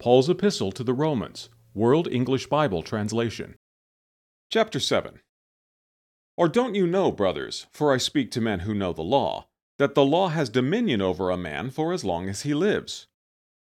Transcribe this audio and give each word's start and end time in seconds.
Paul's 0.00 0.30
Epistle 0.30 0.72
to 0.72 0.82
the 0.82 0.94
Romans, 0.94 1.50
World 1.74 2.08
English 2.08 2.46
Bible 2.46 2.82
Translation. 2.82 3.56
Chapter 4.50 4.80
7 4.80 5.20
Or 6.38 6.48
don't 6.48 6.74
you 6.74 6.86
know, 6.86 7.12
brothers, 7.12 7.66
for 7.70 7.92
I 7.92 7.98
speak 7.98 8.30
to 8.30 8.40
men 8.40 8.60
who 8.60 8.72
know 8.72 8.94
the 8.94 9.02
law, 9.02 9.48
that 9.76 9.94
the 9.94 10.04
law 10.06 10.28
has 10.28 10.48
dominion 10.48 11.02
over 11.02 11.28
a 11.28 11.36
man 11.36 11.68
for 11.68 11.92
as 11.92 12.02
long 12.02 12.30
as 12.30 12.42
he 12.42 12.54
lives? 12.54 13.08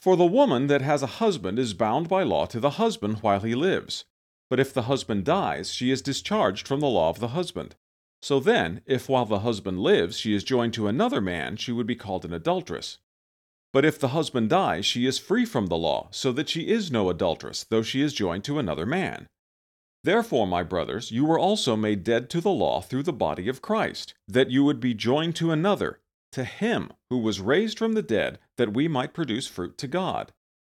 For 0.00 0.16
the 0.16 0.26
woman 0.26 0.66
that 0.66 0.82
has 0.82 1.04
a 1.04 1.18
husband 1.22 1.56
is 1.56 1.72
bound 1.72 2.08
by 2.08 2.24
law 2.24 2.46
to 2.46 2.58
the 2.58 2.70
husband 2.70 3.18
while 3.20 3.42
he 3.42 3.54
lives. 3.54 4.04
But 4.50 4.58
if 4.58 4.74
the 4.74 4.90
husband 4.90 5.24
dies, 5.24 5.72
she 5.72 5.92
is 5.92 6.02
discharged 6.02 6.66
from 6.66 6.80
the 6.80 6.88
law 6.88 7.10
of 7.10 7.20
the 7.20 7.28
husband. 7.28 7.76
So 8.22 8.40
then, 8.40 8.82
if 8.86 9.08
while 9.08 9.24
the 9.24 9.46
husband 9.46 9.78
lives 9.78 10.18
she 10.18 10.34
is 10.34 10.42
joined 10.42 10.74
to 10.74 10.88
another 10.88 11.20
man, 11.20 11.54
she 11.54 11.70
would 11.70 11.86
be 11.86 11.94
called 11.94 12.24
an 12.24 12.32
adulteress. 12.32 12.98
But 13.72 13.84
if 13.84 13.98
the 13.98 14.08
husband 14.08 14.48
dies, 14.48 14.86
she 14.86 15.06
is 15.06 15.18
free 15.18 15.44
from 15.44 15.66
the 15.66 15.76
law, 15.76 16.08
so 16.10 16.32
that 16.32 16.48
she 16.48 16.68
is 16.68 16.90
no 16.90 17.10
adulteress, 17.10 17.64
though 17.64 17.82
she 17.82 18.00
is 18.00 18.14
joined 18.14 18.44
to 18.44 18.58
another 18.58 18.86
man. 18.86 19.26
Therefore, 20.04 20.46
my 20.46 20.62
brothers, 20.62 21.10
you 21.10 21.24
were 21.24 21.38
also 21.38 21.76
made 21.76 22.04
dead 22.04 22.30
to 22.30 22.40
the 22.40 22.50
law 22.50 22.80
through 22.80 23.02
the 23.02 23.12
body 23.12 23.48
of 23.48 23.60
Christ, 23.60 24.14
that 24.26 24.50
you 24.50 24.64
would 24.64 24.80
be 24.80 24.94
joined 24.94 25.36
to 25.36 25.50
another, 25.50 26.00
to 26.32 26.44
him 26.44 26.92
who 27.10 27.18
was 27.18 27.40
raised 27.40 27.78
from 27.78 27.92
the 27.92 28.02
dead, 28.02 28.38
that 28.56 28.72
we 28.72 28.88
might 28.88 29.12
produce 29.12 29.46
fruit 29.46 29.76
to 29.78 29.86
God. 29.86 30.32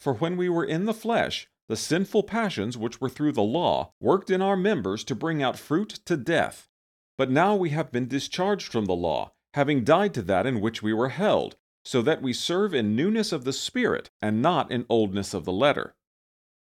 For 0.00 0.14
when 0.14 0.36
we 0.36 0.48
were 0.48 0.64
in 0.64 0.86
the 0.86 0.94
flesh, 0.94 1.48
the 1.68 1.76
sinful 1.76 2.24
passions 2.24 2.76
which 2.76 3.00
were 3.00 3.08
through 3.08 3.32
the 3.32 3.42
law 3.42 3.92
worked 4.00 4.28
in 4.28 4.42
our 4.42 4.56
members 4.56 5.04
to 5.04 5.14
bring 5.14 5.40
out 5.40 5.58
fruit 5.58 6.00
to 6.06 6.16
death. 6.16 6.68
But 7.16 7.30
now 7.30 7.54
we 7.54 7.70
have 7.70 7.92
been 7.92 8.08
discharged 8.08 8.72
from 8.72 8.86
the 8.86 8.96
law, 8.96 9.32
having 9.54 9.84
died 9.84 10.14
to 10.14 10.22
that 10.22 10.46
in 10.46 10.60
which 10.60 10.82
we 10.82 10.92
were 10.92 11.10
held 11.10 11.56
so 11.84 12.02
that 12.02 12.22
we 12.22 12.32
serve 12.32 12.74
in 12.74 12.94
newness 12.94 13.32
of 13.32 13.44
the 13.44 13.52
Spirit 13.52 14.10
and 14.20 14.40
not 14.40 14.70
in 14.70 14.86
oldness 14.88 15.34
of 15.34 15.44
the 15.44 15.52
letter. 15.52 15.94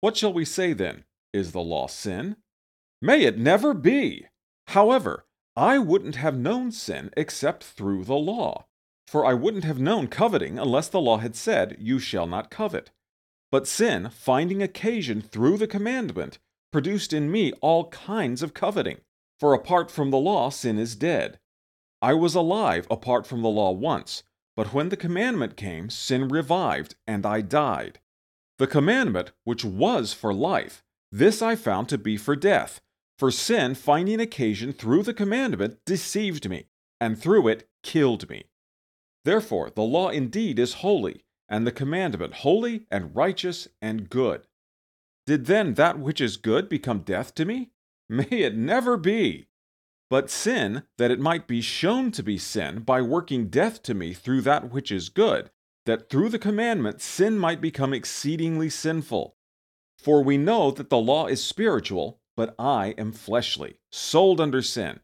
What 0.00 0.16
shall 0.16 0.32
we 0.32 0.44
say 0.44 0.72
then? 0.72 1.04
Is 1.32 1.52
the 1.52 1.60
law 1.60 1.86
sin? 1.86 2.36
May 3.02 3.24
it 3.24 3.38
never 3.38 3.74
be! 3.74 4.26
However, 4.68 5.26
I 5.56 5.78
wouldn't 5.78 6.16
have 6.16 6.38
known 6.38 6.70
sin 6.72 7.10
except 7.16 7.64
through 7.64 8.04
the 8.04 8.16
law. 8.16 8.66
For 9.06 9.26
I 9.26 9.34
wouldn't 9.34 9.64
have 9.64 9.80
known 9.80 10.06
coveting 10.06 10.58
unless 10.58 10.88
the 10.88 11.00
law 11.00 11.18
had 11.18 11.34
said, 11.34 11.76
You 11.80 11.98
shall 11.98 12.26
not 12.26 12.50
covet. 12.50 12.92
But 13.50 13.66
sin, 13.66 14.10
finding 14.10 14.62
occasion 14.62 15.20
through 15.20 15.58
the 15.58 15.66
commandment, 15.66 16.38
produced 16.72 17.12
in 17.12 17.30
me 17.30 17.52
all 17.60 17.88
kinds 17.88 18.42
of 18.42 18.54
coveting. 18.54 19.00
For 19.40 19.52
apart 19.52 19.90
from 19.90 20.10
the 20.10 20.18
law, 20.18 20.50
sin 20.50 20.78
is 20.78 20.94
dead. 20.94 21.40
I 22.00 22.14
was 22.14 22.36
alive 22.36 22.86
apart 22.90 23.26
from 23.26 23.42
the 23.42 23.48
law 23.48 23.72
once 23.72 24.22
but 24.60 24.74
when 24.74 24.90
the 24.90 24.96
commandment 24.98 25.56
came, 25.56 25.88
sin 25.88 26.28
revived, 26.28 26.94
and 27.06 27.24
I 27.24 27.40
died. 27.40 27.98
The 28.58 28.66
commandment, 28.66 29.32
which 29.44 29.64
was 29.64 30.12
for 30.12 30.34
life, 30.34 30.84
this 31.10 31.40
I 31.40 31.56
found 31.56 31.88
to 31.88 31.96
be 31.96 32.18
for 32.18 32.36
death. 32.36 32.82
For 33.18 33.30
sin, 33.30 33.74
finding 33.74 34.20
occasion 34.20 34.74
through 34.74 35.04
the 35.04 35.14
commandment, 35.14 35.78
deceived 35.86 36.46
me, 36.50 36.66
and 37.00 37.18
through 37.18 37.48
it 37.48 37.70
killed 37.82 38.28
me. 38.28 38.50
Therefore, 39.24 39.70
the 39.70 39.80
law 39.80 40.10
indeed 40.10 40.58
is 40.58 40.84
holy, 40.84 41.24
and 41.48 41.66
the 41.66 41.72
commandment 41.72 42.34
holy 42.34 42.82
and 42.90 43.16
righteous 43.16 43.66
and 43.80 44.10
good. 44.10 44.46
Did 45.24 45.46
then 45.46 45.72
that 45.72 45.98
which 45.98 46.20
is 46.20 46.36
good 46.36 46.68
become 46.68 46.98
death 46.98 47.34
to 47.36 47.46
me? 47.46 47.70
May 48.10 48.28
it 48.28 48.56
never 48.56 48.98
be! 48.98 49.46
But 50.10 50.28
sin, 50.28 50.82
that 50.98 51.12
it 51.12 51.20
might 51.20 51.46
be 51.46 51.60
shown 51.60 52.10
to 52.10 52.22
be 52.22 52.36
sin 52.36 52.80
by 52.80 53.00
working 53.00 53.48
death 53.48 53.80
to 53.84 53.94
me 53.94 54.12
through 54.12 54.40
that 54.40 54.70
which 54.70 54.90
is 54.90 55.08
good, 55.08 55.50
that 55.86 56.10
through 56.10 56.28
the 56.28 56.38
commandment 56.38 57.00
sin 57.00 57.38
might 57.38 57.60
become 57.60 57.94
exceedingly 57.94 58.68
sinful. 58.68 59.36
For 59.96 60.22
we 60.22 60.36
know 60.36 60.72
that 60.72 60.90
the 60.90 60.98
law 60.98 61.26
is 61.26 61.42
spiritual, 61.42 62.20
but 62.36 62.54
I 62.58 62.94
am 62.98 63.12
fleshly, 63.12 63.76
sold 63.92 64.40
under 64.40 64.62
sin. 64.62 65.00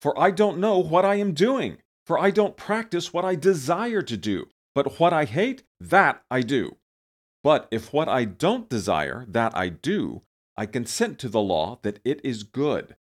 For 0.00 0.18
I 0.18 0.30
don't 0.30 0.58
know 0.58 0.78
what 0.78 1.04
I 1.04 1.16
am 1.16 1.32
doing, 1.32 1.78
for 2.06 2.18
I 2.18 2.30
don't 2.30 2.56
practice 2.56 3.12
what 3.12 3.24
I 3.24 3.34
desire 3.34 4.02
to 4.02 4.16
do, 4.16 4.48
but 4.74 5.00
what 5.00 5.12
I 5.12 5.24
hate, 5.24 5.64
that 5.80 6.22
I 6.30 6.42
do. 6.42 6.76
But 7.42 7.66
if 7.70 7.92
what 7.92 8.08
I 8.08 8.24
don't 8.24 8.68
desire, 8.68 9.24
that 9.28 9.56
I 9.56 9.70
do, 9.70 10.22
I 10.56 10.66
consent 10.66 11.18
to 11.20 11.28
the 11.28 11.40
law 11.40 11.80
that 11.82 11.98
it 12.04 12.20
is 12.22 12.42
good. 12.42 12.96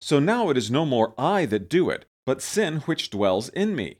So 0.00 0.18
now 0.18 0.50
it 0.50 0.56
is 0.56 0.70
no 0.70 0.84
more 0.84 1.14
I 1.18 1.46
that 1.46 1.68
do 1.68 1.90
it, 1.90 2.06
but 2.24 2.42
sin 2.42 2.80
which 2.80 3.10
dwells 3.10 3.48
in 3.50 3.74
me. 3.74 3.98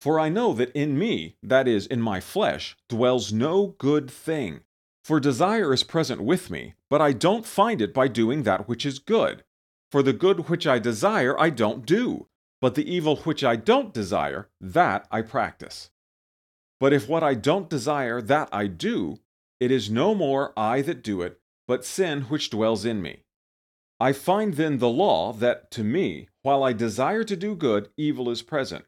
For 0.00 0.18
I 0.18 0.28
know 0.28 0.52
that 0.54 0.72
in 0.72 0.98
me, 0.98 1.36
that 1.42 1.68
is, 1.68 1.86
in 1.86 2.02
my 2.02 2.20
flesh, 2.20 2.76
dwells 2.88 3.32
no 3.32 3.74
good 3.78 4.10
thing. 4.10 4.60
For 5.04 5.20
desire 5.20 5.72
is 5.72 5.82
present 5.82 6.20
with 6.22 6.50
me, 6.50 6.74
but 6.88 7.00
I 7.00 7.12
don't 7.12 7.46
find 7.46 7.80
it 7.80 7.94
by 7.94 8.08
doing 8.08 8.42
that 8.42 8.68
which 8.68 8.86
is 8.86 8.98
good. 8.98 9.44
For 9.90 10.02
the 10.02 10.12
good 10.12 10.48
which 10.48 10.66
I 10.66 10.78
desire 10.78 11.38
I 11.38 11.50
don't 11.50 11.84
do, 11.84 12.28
but 12.60 12.74
the 12.76 12.90
evil 12.90 13.16
which 13.16 13.42
I 13.42 13.56
don't 13.56 13.92
desire, 13.92 14.48
that 14.60 15.06
I 15.10 15.22
practice. 15.22 15.90
But 16.78 16.92
if 16.92 17.08
what 17.08 17.22
I 17.22 17.34
don't 17.34 17.70
desire, 17.70 18.20
that 18.22 18.48
I 18.52 18.66
do, 18.68 19.18
it 19.60 19.70
is 19.70 19.90
no 19.90 20.14
more 20.14 20.52
I 20.56 20.82
that 20.82 21.02
do 21.02 21.22
it, 21.22 21.40
but 21.66 21.84
sin 21.84 22.22
which 22.22 22.50
dwells 22.50 22.84
in 22.84 23.02
me. 23.02 23.24
I 24.02 24.12
find 24.12 24.54
then 24.54 24.78
the 24.78 24.88
law 24.88 25.32
that, 25.34 25.70
to 25.70 25.84
me, 25.84 26.28
while 26.42 26.64
I 26.64 26.72
desire 26.72 27.22
to 27.22 27.36
do 27.36 27.54
good, 27.54 27.88
evil 27.96 28.30
is 28.30 28.42
present. 28.42 28.84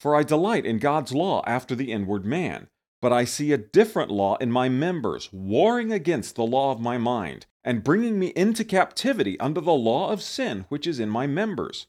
For 0.00 0.16
I 0.16 0.22
delight 0.22 0.64
in 0.64 0.78
God's 0.78 1.12
law 1.12 1.42
after 1.46 1.74
the 1.74 1.92
inward 1.92 2.24
man, 2.24 2.68
but 3.02 3.12
I 3.12 3.26
see 3.26 3.52
a 3.52 3.58
different 3.58 4.10
law 4.10 4.36
in 4.36 4.50
my 4.50 4.70
members, 4.70 5.28
warring 5.30 5.92
against 5.92 6.36
the 6.36 6.46
law 6.46 6.72
of 6.72 6.80
my 6.80 6.96
mind, 6.96 7.44
and 7.62 7.84
bringing 7.84 8.18
me 8.18 8.28
into 8.28 8.64
captivity 8.64 9.38
under 9.40 9.60
the 9.60 9.74
law 9.74 10.10
of 10.10 10.22
sin 10.22 10.64
which 10.70 10.86
is 10.86 10.98
in 10.98 11.10
my 11.10 11.26
members. 11.26 11.86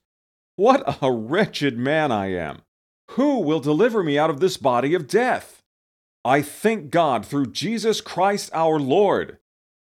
What 0.58 1.02
a 1.02 1.10
wretched 1.10 1.78
man 1.78 2.12
I 2.12 2.34
am! 2.34 2.64
Who 3.12 3.40
will 3.40 3.62
deliver 3.62 4.04
me 4.04 4.20
out 4.20 4.30
of 4.30 4.42
this 4.42 4.58
body 4.58 4.94
of 4.94 5.08
death? 5.08 5.64
I 6.26 6.42
thank 6.42 6.92
God 6.92 7.26
through 7.26 7.54
Jesus 7.54 8.02
Christ 8.02 8.50
our 8.54 8.78
Lord. 8.78 9.38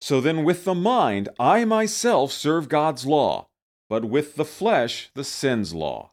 So 0.03 0.21
then, 0.21 0.43
with 0.43 0.65
the 0.65 0.75
mind, 0.75 1.29
I 1.39 1.65
myself 1.65 2.33
serve 2.33 2.69
God's 2.69 3.07
law, 3.07 3.47
but 3.89 4.05
with 4.05 4.35
the 4.35 4.45
flesh, 4.45 5.13
the 5.15 5.23
sin's 5.23 5.75
law. 5.75 6.12